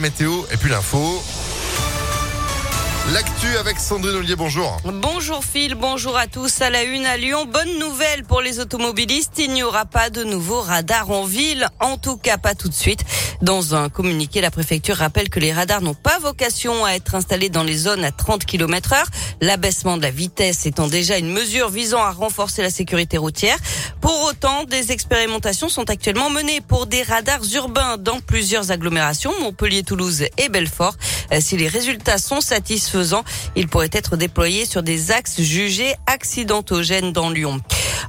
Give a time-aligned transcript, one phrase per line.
[0.00, 1.20] Météo et puis l'info.
[3.14, 4.76] L'actu avec Sandrine Ollier, bonjour.
[4.84, 6.60] Bonjour Phil, bonjour à tous.
[6.60, 9.38] À la une à Lyon, bonne nouvelle pour les automobilistes.
[9.38, 12.74] Il n'y aura pas de nouveaux radars en ville, en tout cas pas tout de
[12.74, 13.00] suite.
[13.40, 17.48] Dans un communiqué, la préfecture rappelle que les radars n'ont pas vocation à être installés
[17.48, 19.08] dans les zones à 30 km heure.
[19.40, 23.56] L'abaissement de la vitesse étant déjà une mesure visant à renforcer la sécurité routière.
[24.02, 29.82] Pour autant, des expérimentations sont actuellement menées pour des radars urbains dans plusieurs agglomérations, Montpellier,
[29.82, 30.94] Toulouse et Belfort.
[31.32, 32.97] Euh, si les résultats sont satisfaisants,
[33.56, 37.60] ils pourraient être déployés sur des axes jugés accidentogènes dans Lyon.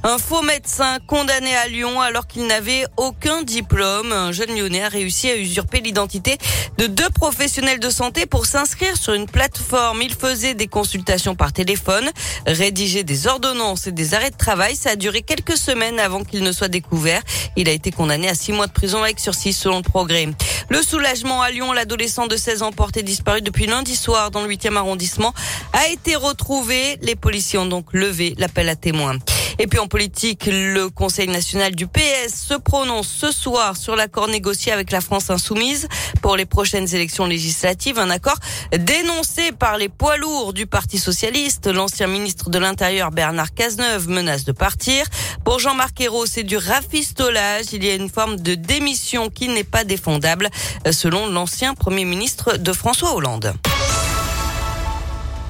[0.02, 4.12] Un faux médecin condamné à Lyon alors qu'il n'avait aucun diplôme.
[4.12, 6.38] Un jeune lyonnais a réussi à usurper l'identité
[6.78, 10.00] de deux professionnels de santé pour s'inscrire sur une plateforme.
[10.00, 12.08] Il faisait des consultations par téléphone,
[12.46, 14.74] rédiger des ordonnances et des arrêts de travail.
[14.74, 17.20] Ça a duré quelques semaines avant qu'il ne soit découvert.
[17.56, 20.28] Il a été condamné à six mois de prison avec sursis selon le progrès.
[20.70, 24.48] Le soulagement à Lyon, l'adolescent de 16 ans porté disparu depuis lundi soir dans le
[24.48, 25.34] 8e arrondissement
[25.74, 26.96] a été retrouvé.
[27.02, 29.18] Les policiers ont donc levé l'appel à témoins.
[29.62, 34.26] Et puis en politique, le Conseil national du PS se prononce ce soir sur l'accord
[34.26, 35.86] négocié avec la France insoumise
[36.22, 37.98] pour les prochaines élections législatives.
[37.98, 38.38] Un accord
[38.72, 41.66] dénoncé par les poids lourds du Parti socialiste.
[41.66, 45.04] L'ancien ministre de l'Intérieur Bernard Cazeneuve menace de partir.
[45.44, 47.66] Pour Jean-Marc Ayrault, c'est du rafistolage.
[47.72, 50.48] Il y a une forme de démission qui n'est pas défendable,
[50.90, 53.52] selon l'ancien Premier ministre de François Hollande.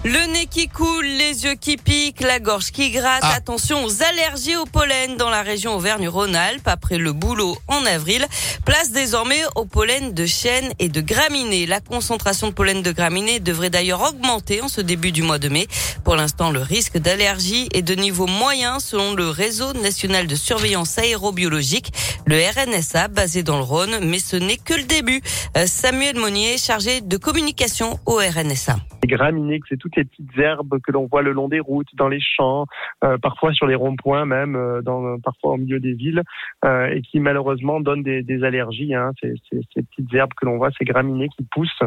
[0.02, 3.20] Le nez qui coule, les yeux qui piquent, la gorge qui gratte.
[3.20, 3.34] Ah.
[3.34, 6.66] Attention aux allergies au pollen dans la région Auvergne-Rhône-Alpes.
[6.66, 8.26] Après le boulot en avril,
[8.64, 11.66] place désormais au pollen de chêne et de graminées.
[11.66, 15.50] La concentration de pollen de graminées devrait d'ailleurs augmenter en ce début du mois de
[15.50, 15.66] mai.
[16.02, 20.96] Pour l'instant, le risque d'allergie est de niveau moyen selon le réseau national de surveillance
[20.96, 21.92] aérobiologique,
[22.24, 23.98] le RNSA, basé dans le Rhône.
[24.00, 25.20] Mais ce n'est que le début.
[25.58, 28.78] Euh, Samuel Monnier, chargé de communication au RNSA.
[29.10, 32.20] Graminées, c'est toutes les petites herbes que l'on voit le long des routes, dans les
[32.20, 32.66] champs,
[33.04, 36.22] euh, parfois sur les ronds-points même, euh, dans, parfois au milieu des villes,
[36.64, 38.94] euh, et qui malheureusement donnent des, des allergies.
[38.94, 39.12] Hein.
[39.20, 41.82] Ces, ces, ces, petites herbes que l'on voit, ces graminées qui poussent,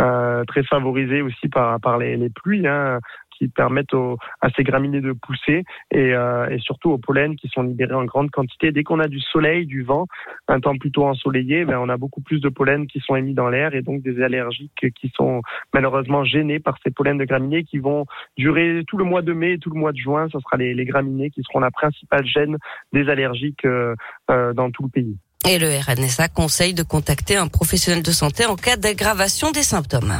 [0.00, 2.66] euh, très favorisées aussi par, par les, les pluies.
[2.66, 3.00] Hein
[3.38, 3.94] qui permettent
[4.40, 8.04] à ces graminées de pousser et, euh, et, surtout aux pollens qui sont libérés en
[8.04, 8.72] grande quantité.
[8.72, 10.06] Dès qu'on a du soleil, du vent,
[10.48, 13.48] un temps plutôt ensoleillé, ben on a beaucoup plus de pollen qui sont émis dans
[13.48, 17.78] l'air et donc des allergiques qui sont malheureusement gênés par ces pollens de graminées qui
[17.78, 18.06] vont
[18.36, 20.26] durer tout le mois de mai et tout le mois de juin.
[20.32, 22.56] Ce sera les, les graminées qui seront la principale gêne
[22.92, 23.94] des allergiques euh,
[24.30, 25.16] euh, dans tout le pays.
[25.48, 30.12] Et le RNSA conseille de contacter un professionnel de santé en cas d'aggravation des symptômes.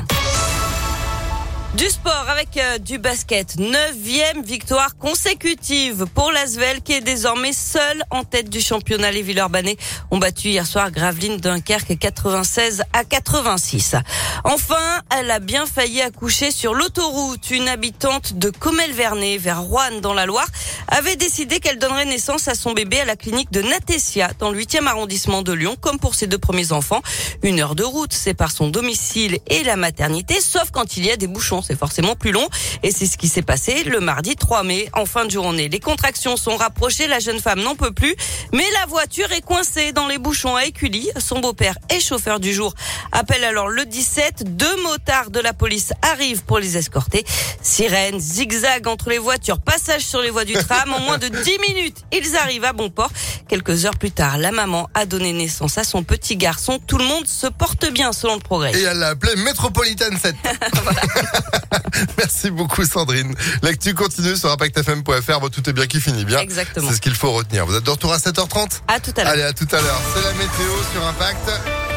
[1.75, 3.57] Du sport avec euh, du basket.
[3.59, 9.11] Neuvième victoire consécutive pour l'Asvel qui est désormais seul en tête du championnat.
[9.11, 9.77] Les Villeurbanais
[10.11, 13.97] ont battu hier soir Gravelines Dunkerque 96 à 86.
[14.45, 17.51] Enfin, elle a bien failli accoucher sur l'autoroute.
[17.51, 20.49] Une habitante de Comel-Vernet vers Rouen dans la Loire
[20.89, 24.59] avait décidé qu'elle donnerait naissance à son bébé à la clinique de Natessia dans le
[24.59, 27.03] 8e arrondissement de Lyon comme pour ses deux premiers enfants.
[27.43, 31.19] Une heure de route sépare son domicile et la maternité sauf quand il y a
[31.19, 32.49] des bouchons c'est forcément plus long.
[32.83, 35.69] Et c'est ce qui s'est passé le mardi 3 mai, en fin de journée.
[35.69, 38.15] Les contractions sont rapprochées, la jeune femme n'en peut plus,
[38.53, 41.11] mais la voiture est coincée dans les bouchons à Écully.
[41.19, 42.75] Son beau-père est chauffeur du jour.
[43.13, 44.57] Appelle alors le 17.
[44.57, 47.25] Deux motards de la police arrivent pour les escorter.
[47.63, 50.93] Sirène, zigzag entre les voitures, passage sur les voies du tram.
[50.93, 53.11] En moins de 10 minutes, ils arrivent à bon port.
[53.49, 56.79] Quelques heures plus tard, la maman a donné naissance à son petit garçon.
[56.87, 58.73] Tout le monde se porte bien selon le progrès.
[58.79, 60.35] Et elle l'a appelé Métropolitaine 7.
[62.19, 63.35] Merci beaucoup Sandrine.
[63.63, 65.41] L'actu continue sur impactfm.fr.
[65.41, 66.39] Bon, tout est bien qui finit bien.
[66.41, 66.89] Exactement.
[66.89, 67.67] C'est ce qu'il faut retenir.
[67.67, 69.33] Vous êtes de retour à 7h30 À tout à l'heure.
[69.33, 70.01] Allez, à tout à l'heure.
[70.15, 71.88] C'est la météo sur Impact.